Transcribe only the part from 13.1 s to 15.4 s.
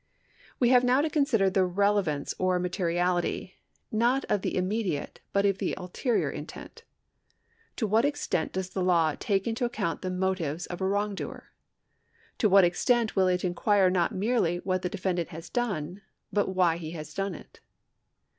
will it inquire not merely what the defendant